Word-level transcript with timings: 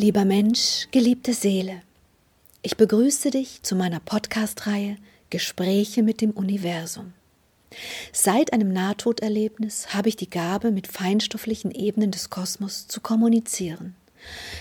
Lieber 0.00 0.24
Mensch, 0.24 0.88
geliebte 0.92 1.34
Seele, 1.34 1.82
ich 2.62 2.78
begrüße 2.78 3.30
dich 3.30 3.62
zu 3.62 3.76
meiner 3.76 4.00
Podcast-Reihe 4.00 4.96
Gespräche 5.28 6.02
mit 6.02 6.22
dem 6.22 6.30
Universum. 6.30 7.12
Seit 8.10 8.54
einem 8.54 8.72
Nahtoderlebnis 8.72 9.92
habe 9.92 10.08
ich 10.08 10.16
die 10.16 10.30
Gabe, 10.30 10.70
mit 10.70 10.86
feinstofflichen 10.86 11.70
Ebenen 11.70 12.12
des 12.12 12.30
Kosmos 12.30 12.86
zu 12.88 13.02
kommunizieren. 13.02 13.94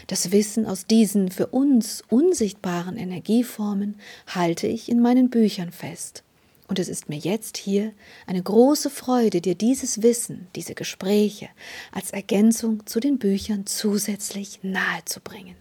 Das 0.08 0.34
Wissen 0.34 0.66
aus 0.66 0.88
diesen 0.88 1.32
für 1.32 1.48
uns 1.48 2.04
unsichtbaren 2.10 2.98
Energieformen 2.98 3.96
halte 4.28 4.68
ich 4.68 4.90
in 4.90 5.00
meinen 5.00 5.30
Büchern 5.30 5.72
fest. 5.72 6.24
Und 6.70 6.78
es 6.78 6.88
ist 6.88 7.10
mir 7.10 7.18
jetzt 7.18 7.58
hier 7.58 7.94
eine 8.28 8.44
große 8.44 8.92
Freude, 8.92 9.42
dir 9.42 9.56
dieses 9.56 10.04
Wissen, 10.04 10.48
diese 10.56 10.76
Gespräche 10.76 11.50
als 11.92 12.12
Ergänzung 12.12 12.86
zu 12.86 13.00
den 13.00 13.18
Büchern 13.18 13.66
zusätzlich 13.66 14.60
nahezubringen. 14.62 15.56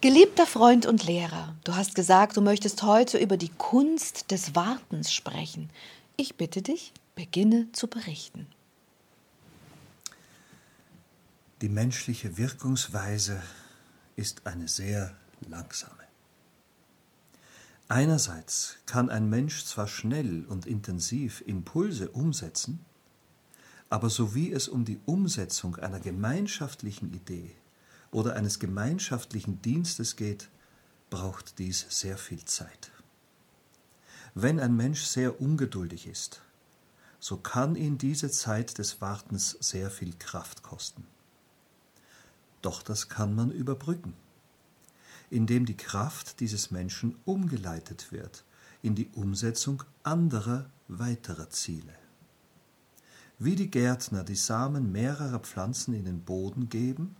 Geliebter 0.00 0.44
Freund 0.44 0.86
und 0.86 1.06
Lehrer, 1.06 1.54
du 1.62 1.76
hast 1.76 1.94
gesagt, 1.94 2.36
du 2.36 2.40
möchtest 2.40 2.82
heute 2.82 3.16
über 3.18 3.36
die 3.36 3.48
Kunst 3.48 4.32
des 4.32 4.56
Wartens 4.56 5.12
sprechen. 5.12 5.70
Ich 6.16 6.34
bitte 6.34 6.62
dich, 6.62 6.92
beginne 7.14 7.68
zu 7.70 7.86
berichten. 7.86 8.48
Die 11.62 11.68
menschliche 11.68 12.36
Wirkungsweise 12.36 13.40
ist 14.16 14.44
eine 14.48 14.66
sehr 14.66 15.14
langsame. 15.48 16.03
Einerseits 17.94 18.78
kann 18.86 19.08
ein 19.08 19.30
Mensch 19.30 19.66
zwar 19.66 19.86
schnell 19.86 20.46
und 20.46 20.66
intensiv 20.66 21.44
Impulse 21.46 22.10
umsetzen, 22.10 22.84
aber 23.88 24.10
sowie 24.10 24.50
es 24.50 24.66
um 24.66 24.84
die 24.84 24.98
Umsetzung 25.06 25.76
einer 25.76 26.00
gemeinschaftlichen 26.00 27.14
Idee 27.14 27.54
oder 28.10 28.34
eines 28.34 28.58
gemeinschaftlichen 28.58 29.62
Dienstes 29.62 30.16
geht, 30.16 30.48
braucht 31.08 31.60
dies 31.60 31.86
sehr 31.88 32.18
viel 32.18 32.44
Zeit. 32.44 32.90
Wenn 34.34 34.58
ein 34.58 34.74
Mensch 34.74 35.04
sehr 35.04 35.40
ungeduldig 35.40 36.08
ist, 36.08 36.42
so 37.20 37.36
kann 37.36 37.76
ihn 37.76 37.96
diese 37.96 38.28
Zeit 38.28 38.78
des 38.78 39.00
Wartens 39.02 39.56
sehr 39.60 39.88
viel 39.88 40.14
Kraft 40.18 40.64
kosten. 40.64 41.06
Doch 42.60 42.82
das 42.82 43.08
kann 43.08 43.36
man 43.36 43.52
überbrücken 43.52 44.14
indem 45.30 45.66
die 45.66 45.76
Kraft 45.76 46.40
dieses 46.40 46.70
Menschen 46.70 47.16
umgeleitet 47.24 48.12
wird 48.12 48.44
in 48.82 48.94
die 48.94 49.08
Umsetzung 49.14 49.82
anderer 50.02 50.70
weiterer 50.88 51.48
Ziele. 51.50 51.94
Wie 53.38 53.56
die 53.56 53.70
Gärtner 53.70 54.24
die 54.24 54.36
Samen 54.36 54.92
mehrerer 54.92 55.40
Pflanzen 55.40 55.94
in 55.94 56.04
den 56.04 56.20
Boden 56.20 56.68
geben, 56.68 57.16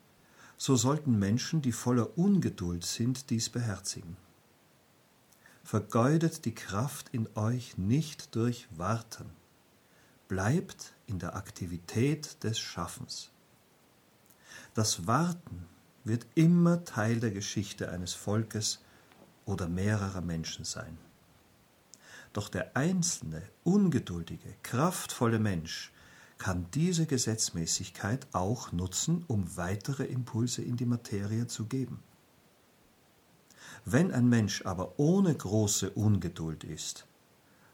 so 0.57 0.77
sollten 0.77 1.19
Menschen, 1.19 1.63
die 1.63 1.73
voller 1.73 2.17
Ungeduld 2.17 2.85
sind, 2.85 3.31
dies 3.31 3.51
beherzigen. 3.51 4.17
Vergeudet 5.65 6.45
die 6.45 6.55
Kraft 6.55 7.09
in 7.11 7.29
euch 7.35 7.79
nicht 7.79 8.35
durch 8.37 8.69
Warten. 8.77 9.31
Bleibt 10.29 10.93
in 11.07 11.19
der 11.19 11.35
Aktivität 11.35 12.43
des 12.45 12.59
Schaffens. 12.59 13.31
Das 14.75 15.07
Warten 15.07 15.67
wird 16.05 16.27
immer 16.35 16.85
Teil 16.85 17.19
der 17.19 17.31
Geschichte 17.31 17.91
eines 17.91 18.15
Volkes 18.15 18.81
oder 19.47 19.69
mehrerer 19.69 20.21
Menschen 20.21 20.65
sein. 20.65 20.99
Doch 22.33 22.49
der 22.49 22.77
einzelne, 22.77 23.43
ungeduldige, 23.63 24.55
kraftvolle 24.63 25.39
Mensch 25.39 25.93
kann 26.37 26.67
diese 26.75 27.07
Gesetzmäßigkeit 27.07 28.27
auch 28.33 28.73
nutzen, 28.73 29.25
um 29.29 29.57
weitere 29.57 30.05
Impulse 30.05 30.63
in 30.63 30.77
die 30.77 30.85
Materie 30.85 31.47
zu 31.47 31.67
geben. 31.67 32.03
Wenn 33.85 34.13
ein 34.13 34.29
Mensch 34.29 34.65
aber 34.67 34.99
ohne 34.99 35.35
große 35.35 35.91
Ungeduld 35.91 36.65
ist, 36.65 37.07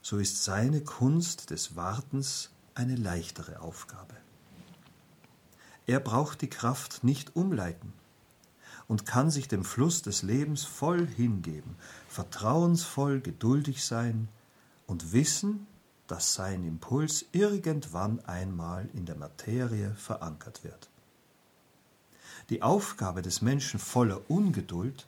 so 0.02 0.18
ist 0.18 0.44
seine 0.44 0.82
Kunst 0.82 1.50
des 1.50 1.76
Wartens 1.76 2.50
eine 2.74 2.96
leichtere 2.96 3.60
Aufgabe. 3.60 4.14
Er 5.86 6.00
braucht 6.00 6.42
die 6.42 6.50
Kraft 6.50 7.02
nicht 7.02 7.34
umleiten, 7.36 7.92
und 8.90 9.06
kann 9.06 9.30
sich 9.30 9.46
dem 9.46 9.64
Fluss 9.64 10.02
des 10.02 10.24
Lebens 10.24 10.64
voll 10.64 11.06
hingeben, 11.06 11.76
vertrauensvoll 12.08 13.20
geduldig 13.20 13.84
sein 13.84 14.26
und 14.88 15.12
wissen, 15.12 15.68
dass 16.08 16.34
sein 16.34 16.66
Impuls 16.66 17.24
irgendwann 17.30 18.18
einmal 18.24 18.88
in 18.92 19.06
der 19.06 19.14
Materie 19.14 19.94
verankert 19.94 20.64
wird. 20.64 20.88
Die 22.48 22.62
Aufgabe 22.62 23.22
des 23.22 23.42
Menschen 23.42 23.78
voller 23.78 24.28
Ungeduld 24.28 25.06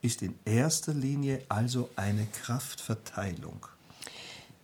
ist 0.00 0.22
in 0.22 0.34
erster 0.46 0.94
Linie 0.94 1.42
also 1.50 1.90
eine 1.96 2.24
Kraftverteilung. 2.24 3.66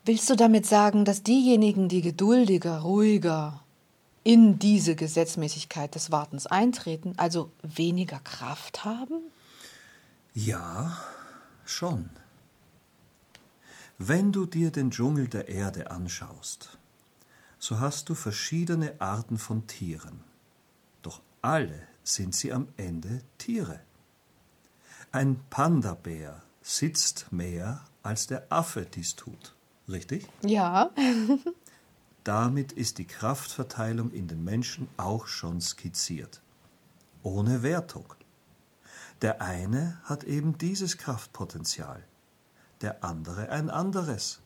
Willst 0.07 0.31
du 0.31 0.35
damit 0.35 0.65
sagen, 0.65 1.05
dass 1.05 1.23
diejenigen, 1.23 1.91
die 1.91 2.01
geduldiger, 2.01 2.79
ruhiger, 2.79 3.61
in 4.27 4.59
diese 4.59 4.97
Gesetzmäßigkeit 4.97 5.95
des 5.95 6.11
Wartens 6.11 6.49
eintreten, 6.49 7.15
also 7.17 7.53
weniger 7.63 8.19
Kraft 8.19 8.85
haben? 8.85 9.21
Ja, 10.35 10.99
schon. 11.65 12.11
Wenn 13.99 14.33
du 14.33 14.45
dir 14.45 14.73
den 14.73 14.91
Dschungel 14.91 15.29
der 15.29 15.47
Erde 15.47 15.93
anschaust, 15.93 16.77
so 17.61 17.79
hast 17.79 18.09
du 18.09 18.17
verschiedene 18.17 19.01
Arten 19.01 19.39
von 19.39 19.69
Tieren. 19.69 20.25
Doch 21.03 21.21
alle 21.41 21.87
sind 22.03 22.35
sie 22.35 22.53
am 22.53 22.67
Ende 22.77 23.21
Tiere. 23.39 23.79
Ein 25.13 25.39
Panda-Bär 25.51 26.43
sitzt 26.63 27.31
mehr, 27.31 27.85
als 28.03 28.27
der 28.27 28.51
Affe 28.51 28.87
dies 28.87 29.15
tut. 29.15 29.55
Richtig? 29.89 30.27
Ja. 30.43 30.91
Damit 32.27 32.73
ist 32.73 32.99
die 32.99 33.07
Kraftverteilung 33.07 34.11
in 34.11 34.27
den 34.27 34.43
Menschen 34.43 34.89
auch 34.97 35.29
schon 35.29 35.61
skizziert. 35.61 36.43
Ohne 37.23 37.63
Wertung. 37.63 38.15
Der 39.23 39.41
eine 39.41 40.01
hat 40.03 40.25
eben 40.25 40.59
dieses 40.59 40.99
Kraftpotenzial, 40.99 42.03
der 42.81 43.05
andere 43.05 43.51
ein 43.51 43.71
anderes. 43.71 44.41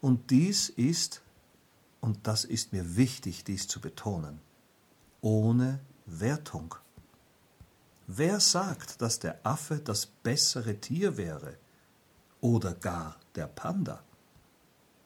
Und 0.00 0.30
dies 0.30 0.68
ist, 0.68 1.22
und 2.00 2.28
das 2.28 2.44
ist 2.44 2.72
mir 2.72 2.94
wichtig, 2.94 3.42
dies 3.42 3.66
zu 3.66 3.80
betonen, 3.80 4.40
ohne 5.22 5.80
Wertung. 6.06 6.76
Wer 8.06 8.38
sagt, 8.38 9.02
dass 9.02 9.18
der 9.18 9.44
Affe 9.44 9.80
das 9.80 10.06
bessere 10.06 10.76
Tier 10.76 11.16
wäre 11.16 11.58
oder 12.40 12.74
gar 12.74 13.16
der 13.34 13.48
Panda? 13.48 14.04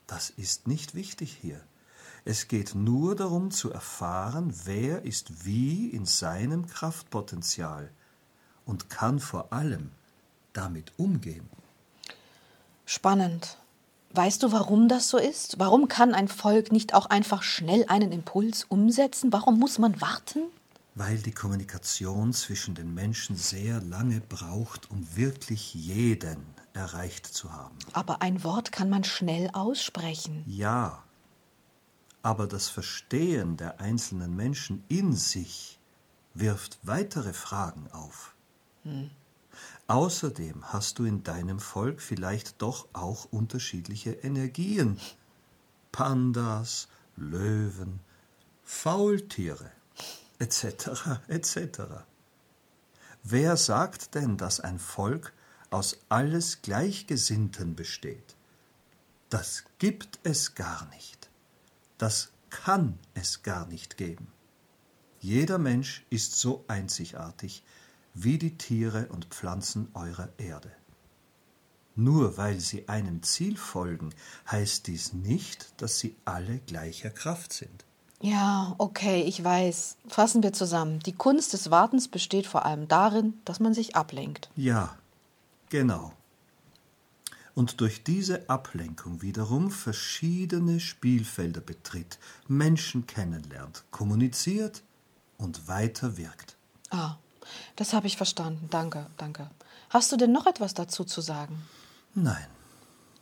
Das 0.06 0.28
ist 0.28 0.66
nicht 0.66 0.94
wichtig 0.94 1.34
hier. 1.40 1.62
Es 2.28 2.48
geht 2.48 2.74
nur 2.74 3.14
darum 3.14 3.52
zu 3.52 3.70
erfahren, 3.70 4.52
wer 4.64 5.04
ist 5.04 5.46
wie 5.46 5.90
in 5.90 6.06
seinem 6.06 6.66
Kraftpotenzial 6.66 7.88
und 8.64 8.90
kann 8.90 9.20
vor 9.20 9.52
allem 9.52 9.92
damit 10.52 10.92
umgehen. 10.96 11.48
Spannend. 12.84 13.58
Weißt 14.12 14.42
du, 14.42 14.50
warum 14.50 14.88
das 14.88 15.08
so 15.08 15.18
ist? 15.18 15.60
Warum 15.60 15.86
kann 15.86 16.14
ein 16.14 16.26
Volk 16.26 16.72
nicht 16.72 16.94
auch 16.94 17.06
einfach 17.06 17.44
schnell 17.44 17.84
einen 17.86 18.10
Impuls 18.10 18.64
umsetzen? 18.64 19.32
Warum 19.32 19.60
muss 19.60 19.78
man 19.78 20.00
warten? 20.00 20.40
Weil 20.96 21.18
die 21.18 21.30
Kommunikation 21.30 22.32
zwischen 22.32 22.74
den 22.74 22.92
Menschen 22.92 23.36
sehr 23.36 23.80
lange 23.82 24.20
braucht, 24.20 24.90
um 24.90 25.06
wirklich 25.14 25.74
jeden 25.74 26.38
erreicht 26.72 27.26
zu 27.26 27.52
haben. 27.52 27.78
Aber 27.92 28.20
ein 28.20 28.42
Wort 28.42 28.72
kann 28.72 28.90
man 28.90 29.04
schnell 29.04 29.48
aussprechen. 29.52 30.42
Ja, 30.46 31.04
aber 32.26 32.48
das 32.48 32.68
Verstehen 32.68 33.56
der 33.56 33.78
einzelnen 33.78 34.34
Menschen 34.34 34.82
in 34.88 35.12
sich 35.12 35.78
wirft 36.34 36.76
weitere 36.82 37.32
Fragen 37.32 37.88
auf. 37.92 38.34
Hm. 38.82 39.12
Außerdem 39.86 40.72
hast 40.72 40.98
du 40.98 41.04
in 41.04 41.22
deinem 41.22 41.60
Volk 41.60 42.02
vielleicht 42.02 42.60
doch 42.60 42.88
auch 42.94 43.26
unterschiedliche 43.26 44.10
Energien. 44.10 44.98
Pandas, 45.92 46.88
Löwen, 47.16 48.00
Faultiere, 48.64 49.70
etc., 50.40 51.20
etc. 51.28 51.80
Wer 53.22 53.56
sagt 53.56 54.16
denn, 54.16 54.36
dass 54.36 54.58
ein 54.58 54.80
Volk 54.80 55.32
aus 55.70 55.96
alles 56.08 56.60
Gleichgesinnten 56.60 57.76
besteht? 57.76 58.34
Das 59.30 59.62
gibt 59.78 60.18
es 60.24 60.56
gar 60.56 60.86
nicht. 60.86 61.25
Das 61.98 62.32
kann 62.50 62.98
es 63.14 63.42
gar 63.42 63.66
nicht 63.66 63.96
geben. 63.96 64.28
Jeder 65.20 65.58
Mensch 65.58 66.04
ist 66.10 66.38
so 66.38 66.64
einzigartig 66.68 67.62
wie 68.14 68.38
die 68.38 68.56
Tiere 68.56 69.08
und 69.08 69.26
Pflanzen 69.26 69.88
eurer 69.94 70.28
Erde. 70.38 70.70
Nur 71.94 72.36
weil 72.36 72.60
sie 72.60 72.88
einem 72.88 73.22
Ziel 73.22 73.56
folgen, 73.56 74.14
heißt 74.50 74.86
dies 74.86 75.14
nicht, 75.14 75.80
dass 75.80 75.98
sie 75.98 76.14
alle 76.24 76.58
gleicher 76.58 77.10
Kraft 77.10 77.52
sind. 77.52 77.84
Ja, 78.20 78.74
okay, 78.78 79.22
ich 79.22 79.42
weiß. 79.42 79.96
Fassen 80.08 80.42
wir 80.42 80.52
zusammen. 80.52 81.00
Die 81.00 81.12
Kunst 81.12 81.52
des 81.52 81.70
Wartens 81.70 82.08
besteht 82.08 82.46
vor 82.46 82.64
allem 82.64 82.88
darin, 82.88 83.34
dass 83.44 83.60
man 83.60 83.74
sich 83.74 83.96
ablenkt. 83.96 84.50
Ja, 84.56 84.96
genau. 85.68 86.12
Und 87.56 87.80
durch 87.80 88.04
diese 88.04 88.50
Ablenkung 88.50 89.22
wiederum 89.22 89.70
verschiedene 89.70 90.78
Spielfelder 90.78 91.62
betritt, 91.62 92.18
Menschen 92.48 93.06
kennenlernt, 93.06 93.82
kommuniziert 93.90 94.82
und 95.38 95.66
weiter 95.66 96.18
wirkt. 96.18 96.58
Ah, 96.90 97.16
das 97.74 97.94
habe 97.94 98.08
ich 98.08 98.18
verstanden. 98.18 98.68
Danke, 98.68 99.06
danke. 99.16 99.50
Hast 99.88 100.12
du 100.12 100.18
denn 100.18 100.32
noch 100.32 100.46
etwas 100.46 100.74
dazu 100.74 101.02
zu 101.04 101.22
sagen? 101.22 101.62
Nein. 102.14 102.46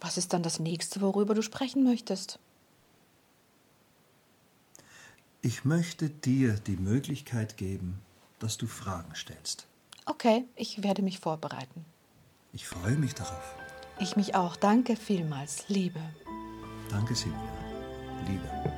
Was 0.01 0.19
ist 0.19 0.33
dann 0.33 0.43
das 0.43 0.59
nächste, 0.59 1.01
worüber 1.01 1.35
du 1.35 1.43
sprechen 1.43 1.85
möchtest? 1.85 2.41
Ich 5.43 5.65
möchte 5.65 6.11
dir 6.11 6.55
die 6.55 6.77
Möglichkeit 6.77 7.57
geben, 7.57 8.01
dass 8.41 8.57
du 8.57 8.67
Fragen 8.67 9.15
stellst. 9.15 9.69
Okay, 10.07 10.45
ich 10.57 10.83
werde 10.83 11.03
mich 11.03 11.21
vorbereiten. 11.21 11.85
Ich 12.53 12.67
freue 12.67 12.97
mich 12.97 13.15
darauf. 13.15 13.55
Ich 13.99 14.17
mich 14.17 14.35
auch. 14.35 14.57
Danke 14.57 14.97
vielmals, 14.97 15.69
Liebe. 15.69 16.01
Danke, 16.91 17.15
Silvia. 17.15 17.39
Liebe. 18.27 18.74